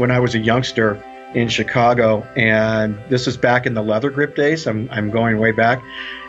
[0.00, 0.94] when I was a youngster
[1.34, 4.66] in Chicago, and this is back in the leather grip days.
[4.66, 5.82] I'm, I'm going way back,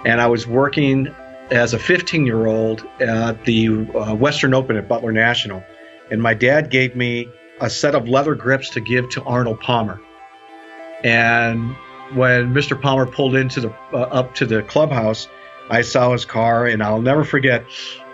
[0.06, 1.08] and I was working
[1.50, 5.64] as a 15 year old at the uh, Western Open at Butler National,
[6.12, 7.30] and my dad gave me
[7.62, 10.02] a set of leather grips to give to Arnold Palmer.
[11.04, 11.74] And
[12.14, 12.80] when Mr.
[12.80, 15.30] Palmer pulled into the uh, up to the clubhouse,
[15.70, 17.66] I saw his car, and I'll never forget.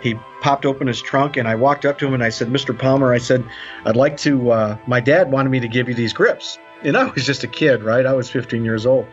[0.02, 2.76] He popped open his trunk, and I walked up to him and I said, "Mr.
[2.76, 3.44] Palmer," I said,
[3.84, 4.50] "I'd like to.
[4.50, 7.48] Uh, my dad wanted me to give you these grips." And I was just a
[7.48, 8.06] kid, right?
[8.06, 9.06] I was 15 years old,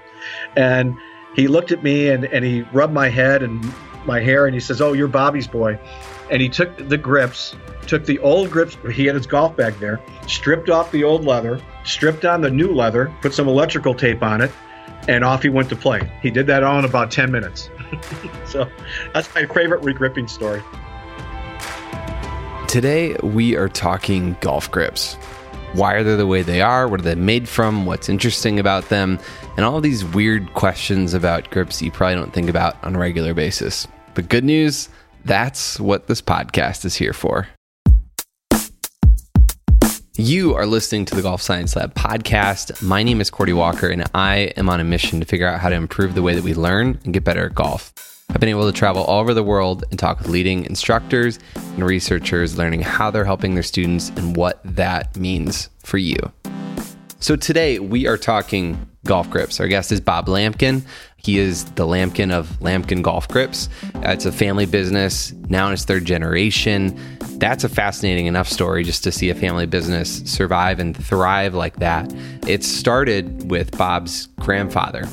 [0.55, 0.95] and
[1.35, 3.73] he looked at me and, and he rubbed my head and
[4.05, 5.79] my hair, and he says, "Oh, you're Bobby's boy."
[6.31, 8.77] And he took the grips, took the old grips.
[8.91, 12.73] He had his golf bag there, stripped off the old leather, stripped on the new
[12.73, 14.51] leather, put some electrical tape on it,
[15.07, 16.11] and off he went to play.
[16.21, 17.69] He did that all in about 10 minutes.
[18.45, 18.67] so
[19.13, 20.63] that's my favorite regripping story.
[22.75, 25.13] Today, we are talking golf grips.
[25.75, 26.89] Why are they the way they are?
[26.89, 27.85] What are they made from?
[27.85, 29.17] What's interesting about them?
[29.55, 33.33] And all these weird questions about grips you probably don't think about on a regular
[33.33, 33.87] basis.
[34.13, 34.89] But good news,
[35.23, 37.47] that's what this podcast is here for.
[40.17, 42.81] You are listening to the Golf Science Lab podcast.
[42.81, 45.69] My name is Cordie Walker, and I am on a mission to figure out how
[45.69, 47.93] to improve the way that we learn and get better at golf.
[48.35, 51.85] I've been able to travel all over the world and talk with leading instructors and
[51.85, 56.17] researchers, learning how they're helping their students and what that means for you.
[57.21, 59.61] So today we are talking golf grips.
[59.61, 60.83] Our guest is Bob Lamkin.
[61.15, 63.69] He is the Lamkin of Lamkin Golf Grips.
[63.95, 66.99] Uh, it's a family business, now in its third generation.
[67.39, 71.77] That's a fascinating enough story just to see a family business survive and thrive like
[71.77, 72.13] that.
[72.45, 75.05] It started with Bob's grandfather,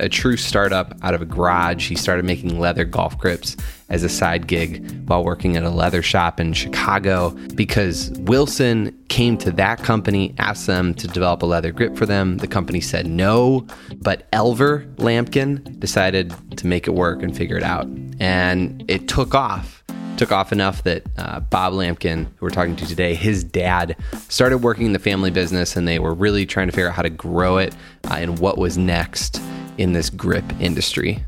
[0.00, 1.88] a true startup out of a garage.
[1.88, 3.56] He started making leather golf grips
[3.88, 9.38] as a side gig while working at a leather shop in Chicago because Wilson came
[9.38, 12.38] to that company, asked them to develop a leather grip for them.
[12.38, 13.66] The company said no,
[14.02, 17.86] but Elver Lamkin decided to make it work and figure it out.
[18.18, 19.75] And it took off
[20.16, 23.96] took off enough that uh, Bob Lamkin, who we're talking to today, his dad
[24.28, 27.02] started working in the family business and they were really trying to figure out how
[27.02, 27.74] to grow it
[28.10, 29.40] uh, and what was next
[29.78, 31.22] in this grip industry.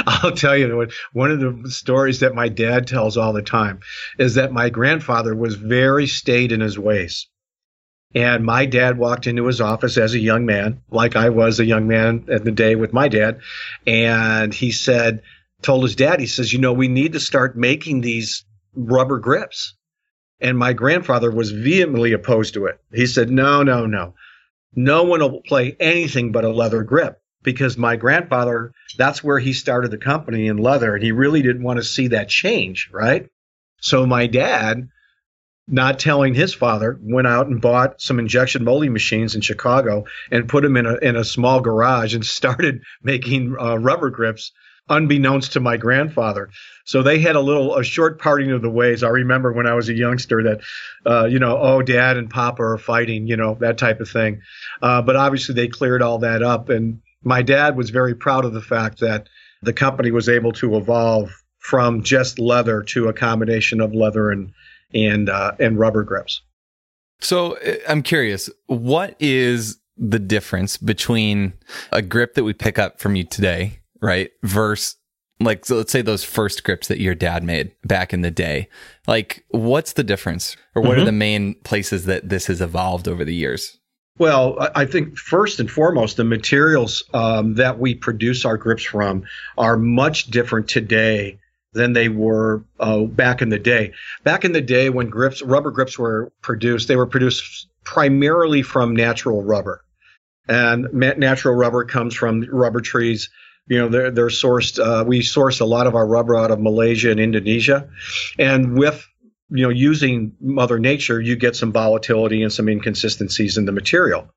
[0.06, 3.80] I'll tell you one of the stories that my dad tells all the time
[4.18, 7.26] is that my grandfather was very staid in his ways.
[8.14, 11.64] And my dad walked into his office as a young man, like I was a
[11.64, 13.40] young man at the day with my dad.
[13.86, 15.22] And he said,
[15.62, 18.44] told his dad, he says, you know, we need to start making these
[18.74, 19.74] rubber grips.
[20.40, 22.80] And my grandfather was vehemently opposed to it.
[22.92, 24.14] He said, no, no, no.
[24.74, 29.52] No one will play anything but a leather grip because my grandfather, that's where he
[29.52, 30.94] started the company in leather.
[30.94, 33.28] And he really didn't want to see that change, right?
[33.80, 34.88] So my dad,
[35.70, 40.48] not telling his father, went out and bought some injection molding machines in Chicago and
[40.48, 44.52] put them in a, in a small garage and started making uh, rubber grips
[44.88, 46.50] unbeknownst to my grandfather.
[46.84, 49.04] So they had a little a short parting of the ways.
[49.04, 50.60] I remember when I was a youngster that,
[51.06, 54.40] uh, you know, oh, dad and papa are fighting, you know, that type of thing.
[54.82, 58.52] Uh, but obviously they cleared all that up, and my dad was very proud of
[58.52, 59.28] the fact that
[59.62, 64.52] the company was able to evolve from just leather to a combination of leather and
[64.94, 66.42] and uh, and rubber grips.
[67.20, 71.52] So uh, I'm curious, what is the difference between
[71.92, 74.30] a grip that we pick up from you today right?
[74.42, 74.96] Versus
[75.42, 78.68] like so let's say those first grips that your dad made back in the day.
[79.06, 81.02] Like what's the difference or what mm-hmm.
[81.02, 83.78] are the main places that this has evolved over the years?
[84.18, 89.24] Well, I think first and foremost, the materials um, that we produce our grips from
[89.56, 91.38] are much different today
[91.72, 93.92] than they were uh, back in the day.
[94.24, 98.94] Back in the day, when grips, rubber grips were produced, they were produced primarily from
[98.94, 99.84] natural rubber,
[100.48, 103.30] and natural rubber comes from rubber trees.
[103.66, 106.58] You know they're, they're sourced uh, we source a lot of our rubber out of
[106.58, 107.88] malaysia and indonesia.
[108.36, 109.06] And with
[109.48, 114.28] you know using mother nature you get some volatility and some inconsistencies in the material.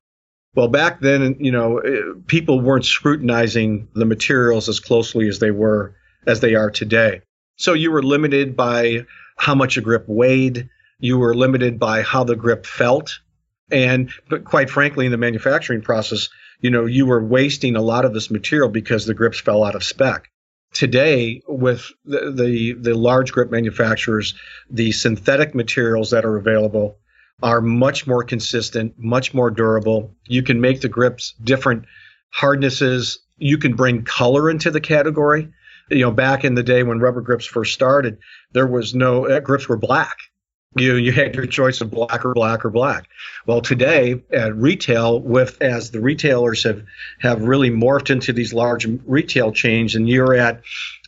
[0.54, 5.50] Well back then you know uh, people weren't scrutinizing the materials as closely as they
[5.50, 7.20] were as they are today
[7.56, 9.04] so you were limited by
[9.36, 10.68] how much a grip weighed
[10.98, 13.20] you were limited by how the grip felt
[13.70, 16.28] and but quite frankly in the manufacturing process
[16.64, 19.74] you know, you were wasting a lot of this material because the grips fell out
[19.74, 20.30] of spec.
[20.72, 24.34] Today, with the, the, the large grip manufacturers,
[24.70, 26.96] the synthetic materials that are available
[27.42, 30.14] are much more consistent, much more durable.
[30.26, 31.84] You can make the grips different
[32.30, 33.20] hardnesses.
[33.36, 35.52] You can bring color into the category.
[35.90, 38.18] You know, back in the day when rubber grips first started,
[38.52, 40.16] there was no uh, grips were black.
[40.76, 43.08] You you had your choice of black or black or black.
[43.46, 46.84] Well, today at retail, with as the retailers have
[47.20, 50.62] have really morphed into these large retail chains, and you're at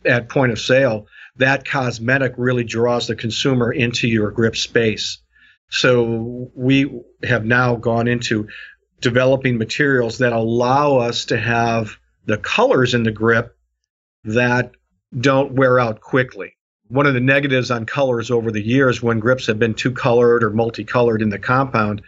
[0.05, 1.07] at point of sale,
[1.37, 5.19] that cosmetic really draws the consumer into your grip space.
[5.69, 8.47] So we have now gone into
[9.01, 13.56] developing materials that allow us to have the colors in the grip
[14.27, 14.71] that
[15.17, 16.55] don't wear out quickly.
[16.89, 20.43] One of the negatives on colors over the years when grips have been too colored
[20.43, 22.01] or multicolored in the compound,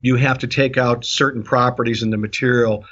[0.00, 2.84] you have to take out certain properties in the material.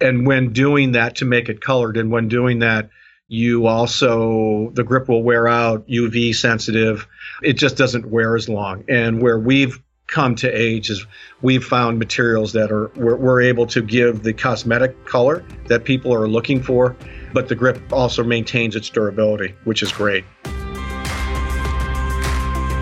[0.00, 2.90] And when doing that to make it colored, and when doing that,
[3.28, 7.06] you also, the grip will wear out, UV sensitive.
[7.42, 8.84] It just doesn't wear as long.
[8.88, 9.78] And where we've
[10.08, 11.06] come to age is
[11.42, 16.12] we've found materials that are we're, we're, able to give the cosmetic color that people
[16.12, 16.96] are looking for
[17.32, 20.24] but the grip also maintains its durability which is great.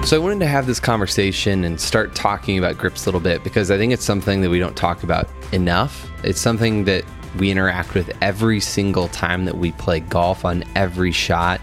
[0.05, 3.43] So i wanted to have this conversation and start talking about grips a little bit
[3.43, 6.09] because i think it's something that we don't talk about enough.
[6.23, 7.05] It's something that
[7.39, 11.61] we interact with every single time that we play golf on every shot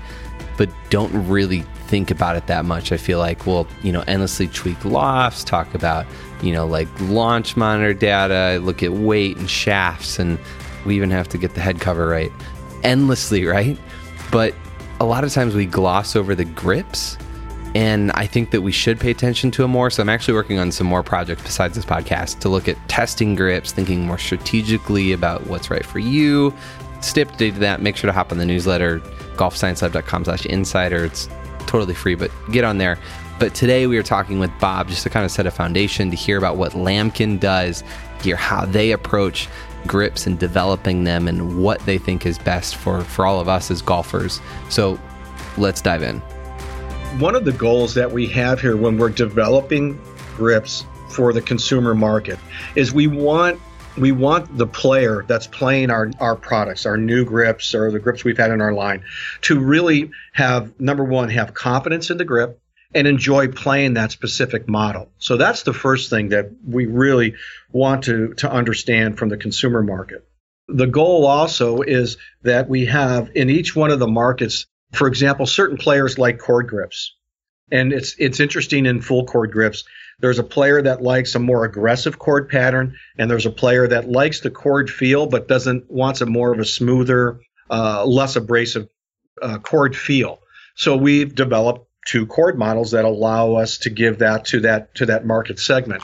[0.57, 1.63] but don't really
[1.93, 2.91] think about it that much.
[2.91, 6.07] I feel like we'll, you know, endlessly tweak lofts, talk about,
[6.41, 10.39] you know, like launch monitor data, look at weight and shafts, and
[10.87, 12.31] we even have to get the head cover right
[12.81, 13.77] endlessly, right?
[14.31, 14.55] But
[14.99, 17.15] a lot of times we gloss over the grips.
[17.75, 19.91] And I think that we should pay attention to them more.
[19.91, 23.35] So I'm actually working on some more projects besides this podcast to look at testing
[23.35, 26.55] grips, thinking more strategically about what's right for you.
[27.01, 27.83] Stay to that.
[27.83, 28.99] Make sure to hop on the newsletter,
[29.35, 31.05] golfsciencelab.com slash insider.
[31.05, 31.29] It's
[31.67, 32.99] totally free, but get on there.
[33.39, 36.15] But today we are talking with Bob just to kind of set a foundation to
[36.15, 37.83] hear about what Lamkin does,
[38.21, 39.49] hear how they approach
[39.87, 43.69] grips and developing them and what they think is best for, for all of us
[43.69, 44.39] as golfers.
[44.69, 44.99] So
[45.57, 46.19] let's dive in.
[47.19, 49.99] One of the goals that we have here when we're developing
[50.35, 52.39] grips for the consumer market
[52.75, 53.59] is we want
[53.97, 58.23] we want the player that's playing our, our products, our new grips or the grips
[58.23, 59.03] we've had in our line,
[59.41, 62.59] to really have number one, have confidence in the grip
[62.95, 65.11] and enjoy playing that specific model.
[65.17, 67.35] So that's the first thing that we really
[67.71, 70.27] want to, to understand from the consumer market.
[70.67, 75.45] The goal also is that we have in each one of the markets, for example,
[75.45, 77.15] certain players like cord grips.
[77.73, 79.83] And it's it's interesting in full cord grips.
[80.19, 84.07] There's a player that likes a more aggressive cord pattern, and there's a player that
[84.07, 87.41] likes the cord feel but doesn't wants a more of a smoother,
[87.71, 88.87] uh, less abrasive
[89.41, 90.39] uh, cord feel.
[90.75, 95.07] So we've developed two cord models that allow us to give that to that to
[95.07, 96.03] that market segment.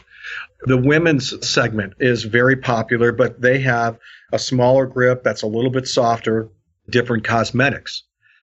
[0.61, 3.99] The women's segment is very popular, but they have
[4.33, 6.49] a smaller grip that's a little bit softer,
[6.89, 8.03] different cosmetics.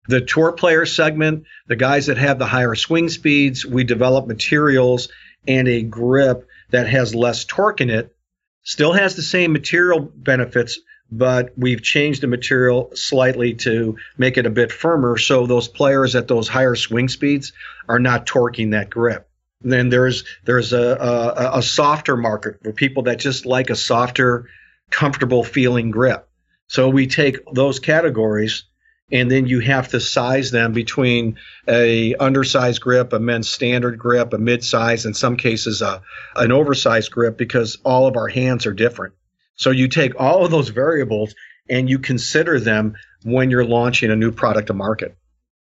[0.07, 5.09] The tour player segment, the guys that have the higher swing speeds, we develop materials
[5.47, 8.15] and a grip that has less torque in it,
[8.63, 10.79] still has the same material benefits,
[11.11, 15.17] but we've changed the material slightly to make it a bit firmer.
[15.17, 17.53] So those players at those higher swing speeds
[17.87, 19.27] are not torquing that grip.
[19.63, 23.75] And then there's there's a, a, a softer market for people that just like a
[23.75, 24.47] softer,
[24.89, 26.27] comfortable feeling grip.
[26.67, 28.63] So we take those categories
[29.11, 31.37] and then you have to size them between
[31.67, 36.01] a undersized grip, a men's standard grip, a mid-size, in some cases a,
[36.35, 39.13] an oversized grip because all of our hands are different.
[39.55, 41.35] So you take all of those variables
[41.69, 45.15] and you consider them when you're launching a new product to market.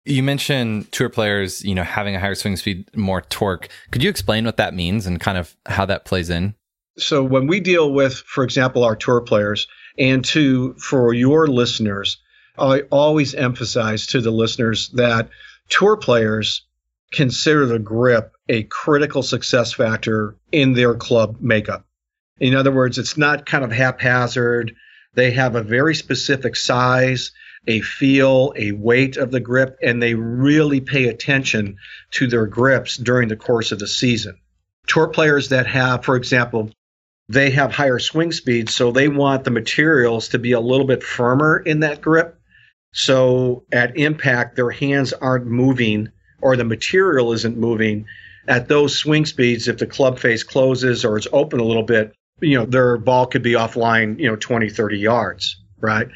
[0.03, 3.69] You mentioned tour players, you know, having a higher swing speed, more torque.
[3.91, 6.53] Could you explain what that means and kind of how that plays in?
[6.97, 12.17] So when we deal with, for example, our tour players, and to for your listeners,
[12.57, 15.29] I always emphasize to the listeners that
[15.69, 16.65] tour players
[17.11, 21.85] consider the grip a critical success factor in their club makeup.
[22.39, 24.75] In other words, it's not kind of haphazard.
[25.13, 27.31] They have a very specific size,
[27.67, 31.77] a feel, a weight of the grip, and they really pay attention
[32.11, 34.37] to their grips during the course of the season.
[34.87, 36.69] Tour players that have, for example,
[37.27, 41.03] they have higher swing speeds, so they want the materials to be a little bit
[41.03, 42.39] firmer in that grip
[42.95, 46.07] so at impact, their hands aren't moving
[46.41, 48.05] or the material isn't moving.
[48.47, 52.13] At those swing speeds, if the club face closes or it's open a little bit,
[52.39, 56.07] you know, their ball could be offline, you know, 20, 30 yards, right?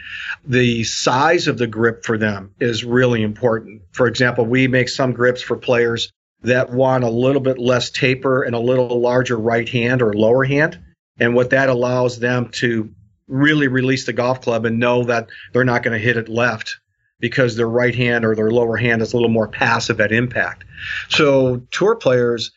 [0.46, 3.82] The size of the grip for them is really important.
[3.92, 6.10] For example, we make some grips for players
[6.44, 10.46] that want a little bit less taper and a little larger right hand or lower
[10.46, 10.80] hand.
[11.20, 12.90] And what that allows them to
[13.30, 16.80] really release the golf club and know that they're not going to hit it left
[17.20, 20.66] because their right hand or their lower hand is a little more passive at impact.
[21.10, 22.52] So tour players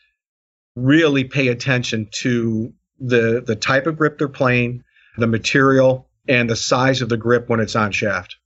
[0.75, 4.83] really pay attention to the the type of grip they're playing,
[5.17, 8.37] the material, and the size of the grip when it's on shaft.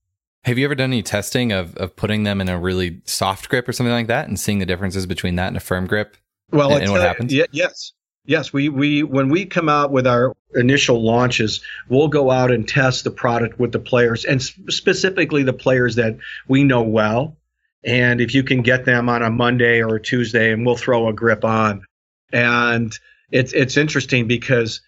[0.43, 3.67] Have you ever done any testing of, of putting them in a really soft grip
[3.67, 6.15] or something like that and seeing the differences between that and a firm grip?
[6.51, 7.34] Well, and, and what happens?
[7.34, 7.91] Y- yes.
[8.27, 12.67] Yes, we, we when we come out with our initial launches, we'll go out and
[12.67, 17.38] test the product with the players and specifically the players that we know well.
[17.86, 21.07] And if you can get them on a Monday or a Tuesday, and we'll throw
[21.07, 21.86] a grip on.
[22.34, 22.93] And
[23.31, 24.81] it's it's interesting because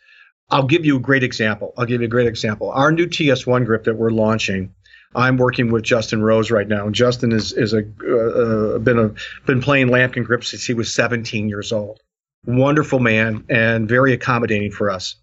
[0.49, 1.73] I'll give you a great example.
[1.77, 2.71] I'll give you a great example.
[2.71, 4.75] Our new TS1 grip that we're launching.
[5.15, 8.99] I'm working with Justin Rose right now, and Justin is is a uh, uh been
[8.99, 9.13] a
[9.45, 12.01] been playing Lamkin grips since he was 17 years old
[12.45, 15.15] wonderful man and very accommodating for us.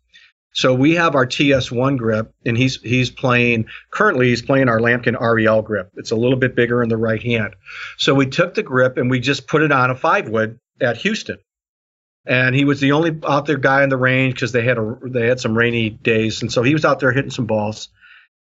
[0.53, 5.21] So we have our TS1 grip, and he's he's playing currently he's playing our Lamkin
[5.21, 5.91] REL grip.
[5.97, 7.55] It's a little bit bigger in the right hand.
[7.99, 10.97] So we took the grip and we just put it on a five wood at
[10.99, 11.37] Houston,
[12.25, 14.99] and he was the only out there guy in the range because they had a
[15.05, 17.91] they had some rainy days, and so he was out there hitting some balls.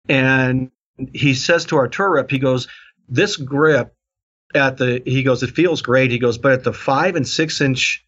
[0.06, 0.70] And
[1.14, 2.68] he says to our tour rep, he goes,
[3.08, 3.94] "This grip
[4.54, 6.10] at the he goes, it feels great.
[6.10, 8.04] He goes, but at the five and six inch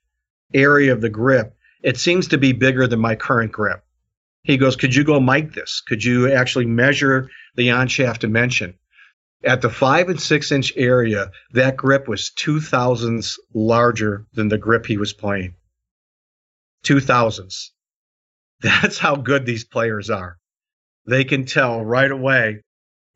[0.53, 3.85] area of the grip, it seems to be bigger than my current grip.
[4.43, 5.83] He goes, Could you go mic this?
[5.87, 8.75] Could you actually measure the on shaft dimension?
[9.43, 14.59] At the five and six inch area, that grip was two thousandths larger than the
[14.59, 15.55] grip he was playing.
[16.83, 17.73] Two thousandths.
[18.61, 20.39] That's how good these players are.
[21.07, 22.63] They can tell right away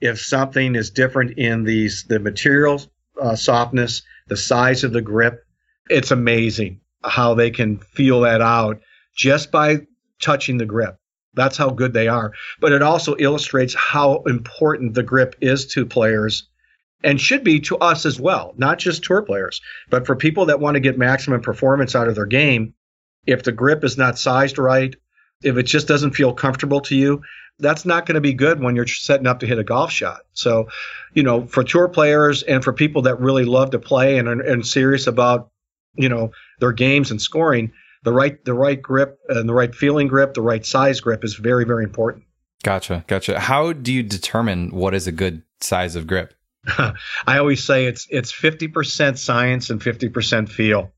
[0.00, 2.82] if something is different in these the material
[3.20, 5.44] uh, softness, the size of the grip.
[5.88, 8.80] It's amazing how they can feel that out
[9.16, 9.86] just by
[10.20, 10.96] touching the grip.
[11.34, 12.32] That's how good they are.
[12.60, 16.48] But it also illustrates how important the grip is to players
[17.04, 20.60] and should be to us as well, not just tour players, but for people that
[20.60, 22.74] want to get maximum performance out of their game.
[23.26, 24.94] If the grip is not sized right,
[25.42, 27.22] if it just doesn't feel comfortable to you,
[27.60, 30.20] that's not going to be good when you're setting up to hit a golf shot.
[30.32, 30.68] So,
[31.14, 34.40] you know, for tour players and for people that really love to play and are
[34.40, 35.50] and serious about
[35.94, 36.30] you know
[36.60, 37.72] their games and scoring,
[38.04, 41.34] the right the right grip and the right feeling grip, the right size grip is
[41.34, 42.24] very very important.
[42.62, 43.38] Gotcha, gotcha.
[43.38, 46.34] How do you determine what is a good size of grip?
[46.66, 50.90] I always say it's it's fifty percent science and fifty percent feel.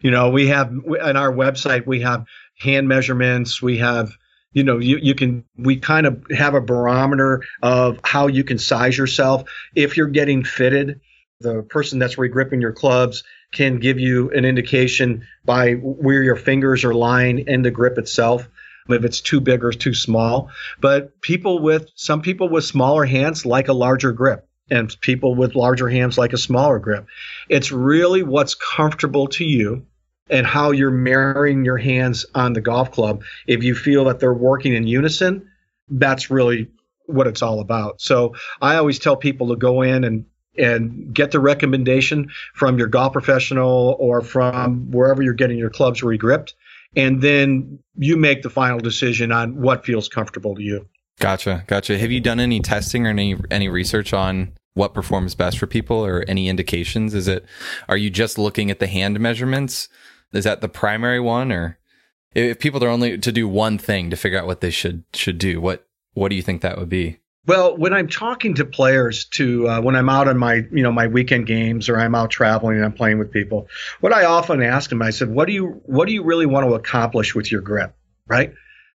[0.00, 2.24] You know, we have on our website we have
[2.58, 4.12] hand measurements, we have
[4.52, 8.58] you know you, you can we kind of have a barometer of how you can
[8.58, 9.44] size yourself
[9.74, 11.00] if you're getting fitted
[11.40, 16.84] the person that's regripping your clubs can give you an indication by where your fingers
[16.84, 18.48] are lying in the grip itself
[18.88, 20.50] if it's too big or too small.
[20.80, 25.54] But people with some people with smaller hands like a larger grip and people with
[25.54, 27.06] larger hands like a smaller grip.
[27.48, 29.86] It's really what's comfortable to you
[30.28, 33.22] and how you're marrying your hands on the golf club.
[33.46, 35.48] If you feel that they're working in unison
[35.90, 36.68] that's really
[37.06, 38.00] what it's all about.
[38.00, 40.24] So i always tell people to go in and
[40.58, 46.02] and get the recommendation from your golf professional or from wherever you're getting your clubs
[46.02, 46.54] regripped.
[46.96, 50.88] And then you make the final decision on what feels comfortable to you.
[51.20, 51.64] Gotcha.
[51.66, 51.98] Gotcha.
[51.98, 56.04] Have you done any testing or any, any research on what performs best for people
[56.04, 57.14] or any indications?
[57.14, 57.44] Is it,
[57.88, 59.88] are you just looking at the hand measurements?
[60.32, 61.78] Is that the primary one or
[62.34, 65.38] if people are only to do one thing to figure out what they should, should
[65.38, 67.18] do, what, what do you think that would be?
[67.46, 70.92] Well, when I'm talking to players, to uh, when I'm out on my you know
[70.92, 73.68] my weekend games or I'm out traveling and I'm playing with people,
[74.00, 76.66] what I often ask them, I said, "What do you what do you really want
[76.68, 77.94] to accomplish with your grip?"
[78.26, 78.54] Right?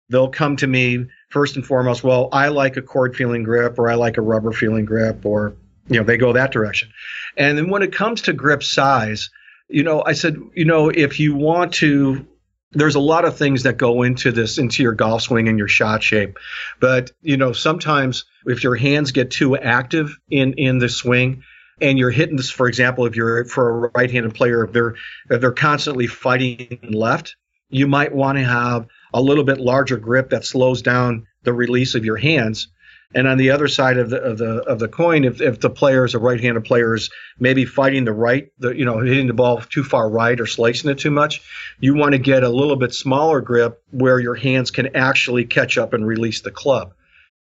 [0.08, 2.02] They'll come to me first and foremost.
[2.04, 5.54] Well, I like a cord feeling grip, or I like a rubber feeling grip, or
[5.88, 6.90] you know they go that direction.
[7.36, 9.30] And then when it comes to grip size,
[9.68, 12.26] you know, I said, you know, if you want to
[12.72, 15.68] there's a lot of things that go into this into your golf swing and your
[15.68, 16.38] shot shape.
[16.80, 21.42] But you know sometimes if your hands get too active in in the swing
[21.80, 24.94] and you're hitting this for example if you're for a right-handed player if they're
[25.30, 27.36] if they're constantly fighting left
[27.68, 31.94] you might want to have a little bit larger grip that slows down the release
[31.94, 32.68] of your hands
[33.14, 35.70] and on the other side of the of the of the coin, if, if the
[35.70, 39.34] player is a right-handed player is maybe fighting the right, the you know hitting the
[39.34, 41.42] ball too far right or slicing it too much,
[41.80, 45.78] you want to get a little bit smaller grip where your hands can actually catch
[45.78, 46.94] up and release the club.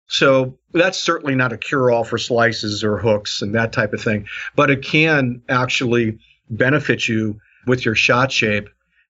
[0.08, 4.28] So that's certainly not a cure-all for slices or hooks and that type of thing,
[4.58, 8.68] but it can actually benefit you with your shot shape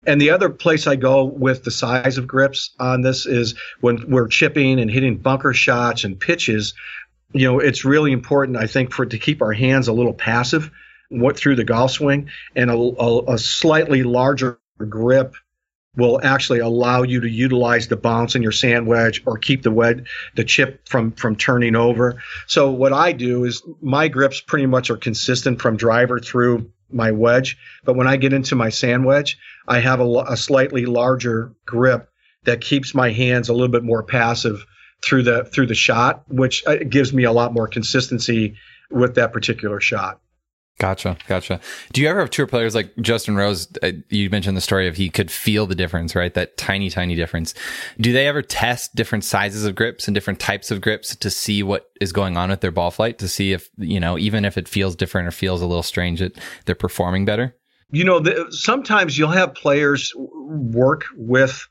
[0.06, 4.10] and the other place I go with the size of grips on this is when
[4.10, 6.74] we're chipping and hitting bunker shots and pitches.
[7.34, 10.72] you know, it's really important, I think, for to keep our hands a little passive
[11.10, 15.36] what through the golf swing and a, a, a slightly larger grip
[15.96, 19.72] will actually allow you to utilize the bounce in your sand wedge or keep the
[19.72, 24.66] wedge the chip from from turning over so what i do is my grips pretty
[24.66, 29.06] much are consistent from driver through my wedge but when i get into my sand
[29.06, 32.10] wedge i have a, a slightly larger grip
[32.44, 34.66] that keeps my hands a little bit more passive
[35.04, 38.56] through the through the shot which uh, gives me a lot more consistency
[38.90, 40.20] with that particular shot
[40.80, 41.60] Gotcha, gotcha.
[41.92, 43.68] Do you ever have tour players like Justin Rose?
[43.82, 46.32] Uh, you mentioned the story of he could feel the difference, right?
[46.36, 47.56] That tiny, tiny difference.
[48.00, 51.64] Do they ever test different sizes of grips and different types of grips to see
[51.64, 53.18] what is going on with their ball flight?
[53.20, 56.20] To see if you know, even if it feels different or feels a little strange,
[56.20, 57.56] that they're performing better.
[57.90, 61.68] You know, the, sometimes you'll have players work with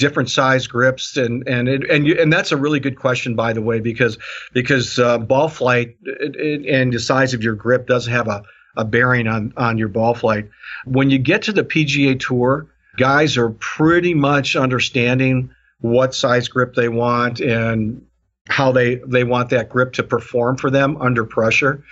[0.00, 3.52] different size grips and and it, and you, and that's a really good question by
[3.52, 4.18] the way because
[4.52, 5.96] because uh, ball flight
[6.38, 8.42] and the size of your grip does have a,
[8.76, 10.48] a bearing on on your ball flight.
[10.86, 12.66] When you get to the PGA tour
[12.96, 18.04] guys are pretty much understanding what size grip they want and
[18.48, 21.84] how they they want that grip to perform for them under pressure.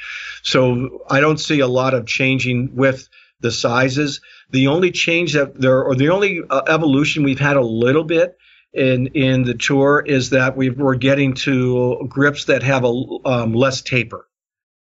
[0.43, 3.09] So I don't see a lot of changing with
[3.41, 7.63] the sizes the only change that there, or the only uh, evolution we've had a
[7.63, 8.37] little bit
[8.73, 13.53] in in the tour is that we are getting to grips that have a um,
[13.53, 14.25] less taper.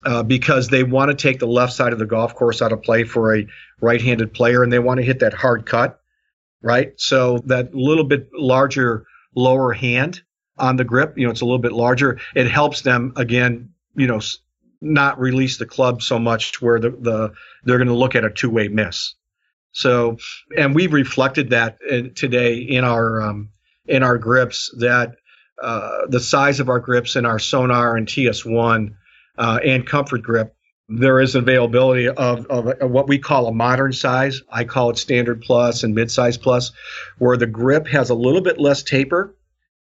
[0.05, 2.83] Uh, because they want to take the left side of the golf course out of
[2.83, 3.47] play for a
[3.81, 5.99] right-handed player, and they want to hit that hard cut,
[6.61, 6.93] right?
[6.97, 10.21] So that little bit larger lower hand
[10.57, 12.19] on the grip, you know, it's a little bit larger.
[12.35, 14.21] It helps them again, you know,
[14.81, 18.23] not release the club so much to where the, the they're going to look at
[18.23, 19.15] a two-way miss.
[19.71, 20.17] So,
[20.57, 23.49] and we've reflected that in, today in our um,
[23.87, 25.15] in our grips that
[25.61, 28.93] uh, the size of our grips in our Sonar and TS1
[29.37, 30.55] uh, and Comfort Grip,
[30.89, 34.41] there is availability of, of, of, what we call a modern size.
[34.51, 36.71] I call it Standard Plus and Midsize Plus,
[37.17, 39.35] where the grip has a little bit less taper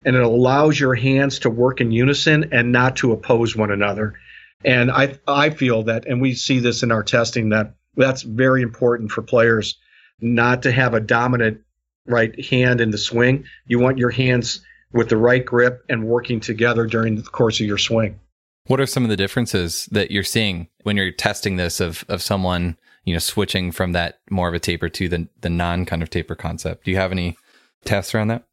[0.04, 4.14] and it allows your hands to work in unison and not to oppose one another.
[4.64, 8.62] And I I feel that, and we see this in our testing that that's very
[8.62, 9.78] important for players
[10.20, 11.60] not to have a dominant
[12.06, 13.44] right hand in the swing.
[13.66, 14.60] You want your hands
[14.92, 18.18] with the right grip and working together during the course of your swing.
[18.66, 22.22] What are some of the differences that you're seeing when you're testing this of of
[22.22, 26.02] someone, you know, switching from that more of a taper to the the non kind
[26.02, 26.84] of taper concept?
[26.84, 27.36] Do you have any
[27.84, 28.44] tests around that?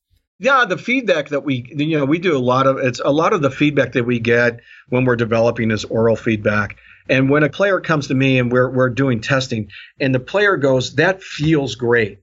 [0.43, 3.31] Yeah, the feedback that we you know, we do a lot of it's a lot
[3.31, 6.75] of the feedback that we get when we're developing is oral feedback.
[7.07, 9.69] And when a player comes to me and we're, we're doing testing
[10.01, 12.19] and the player goes, that feels great.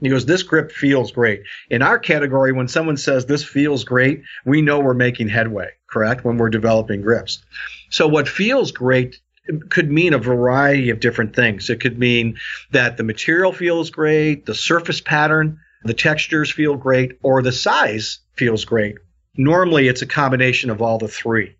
[0.00, 1.42] He goes, this grip feels great.
[1.68, 6.24] In our category, when someone says this feels great, we know we're making headway, correct?
[6.24, 7.44] When we're developing grips.
[7.90, 9.20] So what feels great
[9.68, 11.68] could mean a variety of different things.
[11.68, 12.38] It could mean
[12.70, 18.20] that the material feels great, the surface pattern, the textures feel great, or the size
[18.34, 18.96] feels great.
[19.36, 21.56] Normally, it's a combination of all the three.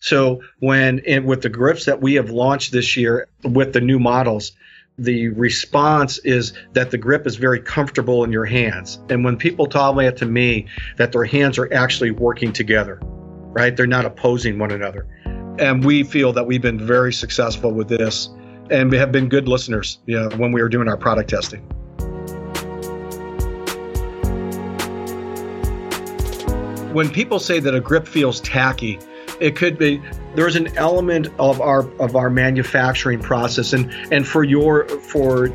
[0.00, 4.52] So when with the grips that we have launched this year with the new models,
[4.98, 8.98] the response is that the grip is very comfortable in your hands.
[9.08, 13.76] And when people talk about to me that their hands are actually working together, right?
[13.76, 15.06] They're not opposing one another.
[15.58, 18.28] And we feel that we've been very successful with this
[18.70, 21.64] and we have been good listeners you know, when we were doing our product testing.
[26.92, 28.98] When people say that a grip feels tacky,
[29.40, 30.02] it could be
[30.34, 35.46] there's an element of our of our manufacturing process and and for your for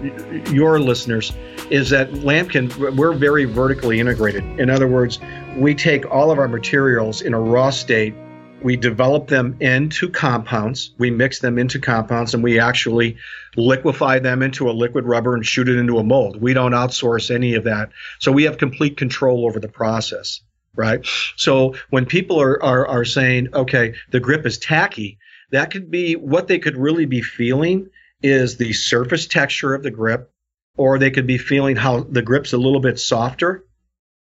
[0.50, 1.32] your listeners
[1.69, 4.43] is that Lamkin we're very vertically integrated.
[4.60, 5.19] In other words,
[5.56, 8.15] we take all of our materials in a raw state,
[8.63, 13.15] we develop them into compounds, we mix them into compounds and we actually
[13.56, 16.41] liquefy them into a liquid rubber and shoot it into a mold.
[16.41, 17.89] We don't outsource any of that.
[18.17, 20.41] So we have complete control over the process
[20.78, 21.06] right?
[21.36, 25.18] So when people are, are, are saying, okay, the grip is tacky,
[25.52, 27.90] that could be what they could really be feeling
[28.22, 30.32] is the surface texture of the grip,
[30.78, 33.66] or they could be feeling how the grip's a little bit softer,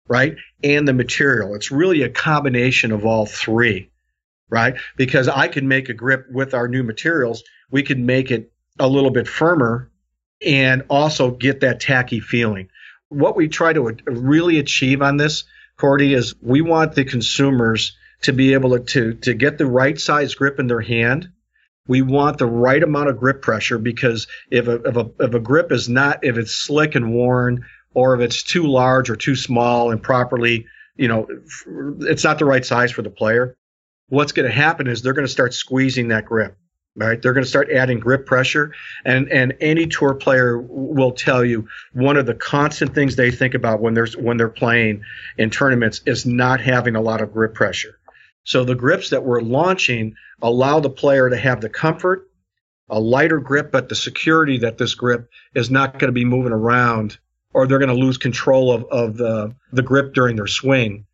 [0.08, 0.36] right?
[0.64, 1.56] And the material.
[1.56, 3.90] It's really a combination of all three,
[4.50, 4.76] right?
[4.98, 8.88] Because I can make a grip with our new materials, we can make it a
[8.88, 9.90] little bit firmer
[10.46, 12.70] and also get that tacky feeling.
[13.10, 15.44] What we try to really achieve on this
[15.82, 20.36] Cordie, is we want the consumers to be able to, to get the right size
[20.36, 21.30] grip in their hand.
[21.88, 25.40] We want the right amount of grip pressure because if a, if a, if a
[25.40, 27.66] grip is not, if it's slick and worn,
[27.96, 30.68] or if it's too large or too small and properly,
[30.98, 31.26] you know,
[32.02, 33.56] it's not the right size for the player.
[34.08, 36.56] what's going to happen is they're going to start squeezing that grip
[36.96, 37.22] right?
[37.22, 38.74] They're going to start adding grip pressure
[39.06, 43.54] and and any tour player will tell you one of the constant things they think
[43.54, 45.04] about when there's when they're playing
[45.38, 47.98] in tournaments is not having a lot of grip pressure.
[48.44, 52.28] So the grips that we're launching allow the player to have the comfort
[52.90, 56.52] a lighter grip but the security that this grip is not going to be moving
[56.52, 57.18] around
[57.54, 61.06] or they're going to lose control of, of the, the grip during their swing.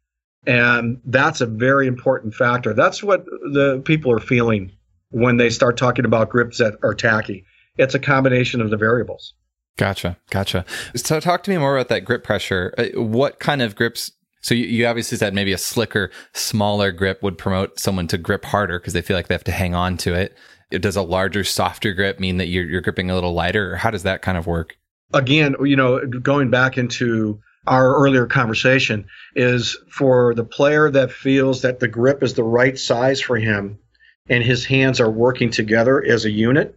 [0.46, 2.74] And that's a very important factor.
[2.74, 4.72] That's what the people are feeling
[5.18, 7.44] when they start talking about grips that are tacky.
[7.78, 9.34] It's a combination of the variables.
[9.78, 10.18] Gotcha.
[10.30, 10.66] Gotcha.
[10.96, 12.74] So talk to me more about that grip pressure.
[12.78, 14.12] Uh, what kind of grips?
[14.42, 18.46] So you, you obviously said maybe a slicker, smaller grip would promote someone to grip
[18.46, 20.38] harder because they feel like they have to hang on to it.
[20.72, 23.74] Does a larger, softer grip mean that you're, you're gripping a little lighter?
[23.74, 24.76] Or how does that kind of work?
[25.14, 31.62] Again, you know, going back into our earlier conversation is for the player that feels
[31.62, 33.80] that the grip is the right size for him
[34.30, 36.76] and his hands are working together as a unit,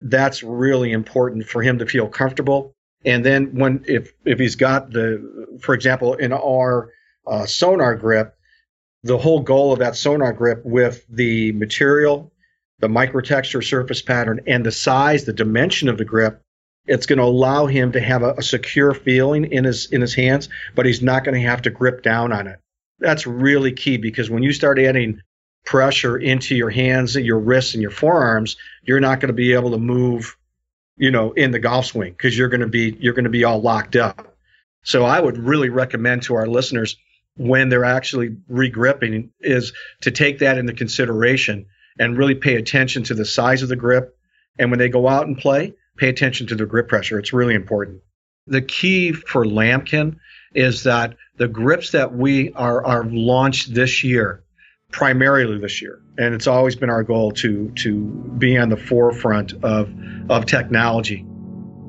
[0.00, 2.72] that's really important for him to feel comfortable.
[3.04, 6.90] And then when if if he's got the, for example, in our
[7.26, 8.34] uh, sonar grip,
[9.02, 12.32] the whole goal of that sonar grip with the material,
[12.80, 16.42] the microtexture surface pattern, and the size, the dimension of the grip,
[16.86, 20.14] it's going to allow him to have a, a secure feeling in his in his
[20.14, 22.58] hands, but he's not going to have to grip down on it.
[22.98, 25.22] That's really key because when you start adding
[25.64, 29.52] pressure into your hands and your wrists and your forearms, you're not going to be
[29.52, 30.36] able to move,
[30.96, 33.44] you know, in the golf swing because you're going to be you're going to be
[33.44, 34.36] all locked up.
[34.82, 36.96] So I would really recommend to our listeners
[37.36, 41.66] when they're actually regripping is to take that into consideration
[41.98, 44.16] and really pay attention to the size of the grip.
[44.58, 47.18] And when they go out and play, pay attention to the grip pressure.
[47.18, 48.00] It's really important.
[48.46, 50.16] The key for Lamkin
[50.54, 54.42] is that the grips that we are, are launched this year
[54.90, 56.00] primarily this year.
[56.18, 58.04] And it's always been our goal to to
[58.38, 59.92] be on the forefront of
[60.28, 61.24] of technology.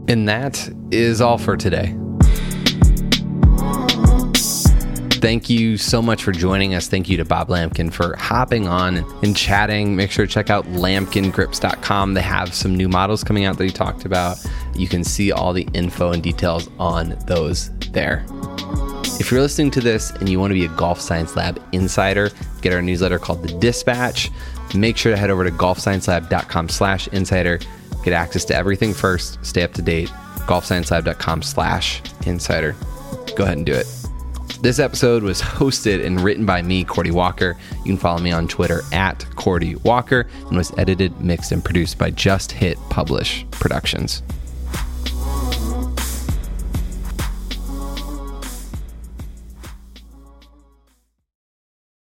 [0.08, 1.96] And that is all for today.
[5.22, 6.88] Thank you so much for joining us.
[6.88, 9.96] Thank you to Bob Lamkin for hopping on and chatting.
[9.96, 12.16] Make sure to check out lamkingrips.com.
[12.16, 14.44] They have some new models coming out that he talked about.
[14.74, 18.26] You can see all the info and details on those there.
[19.22, 22.32] If you're listening to this and you want to be a Golf Science Lab insider,
[22.64, 24.32] get our newsletter called The Dispatch.
[24.74, 27.60] Make sure to head over to golfsciencelab.com slash insider.
[28.04, 29.38] Get access to everything first.
[29.46, 30.10] Stay up to date.
[30.48, 32.76] golfsciencelab.com slash insider.
[33.36, 33.86] Go ahead and do it.
[34.62, 37.56] This episode was hosted and written by me, Cordie Walker.
[37.86, 42.00] You can follow me on Twitter at Cordie Walker and was edited, mixed, and produced
[42.00, 44.24] by Just Hit Publish Productions.